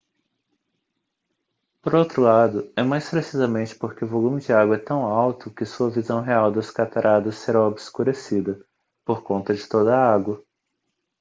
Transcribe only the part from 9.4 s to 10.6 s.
de toda a água